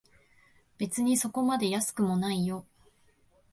[0.79, 2.65] 別にそこまで安くもないよ